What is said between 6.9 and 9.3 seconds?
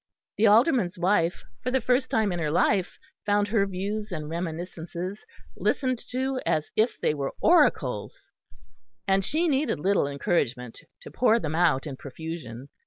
they were oracles, and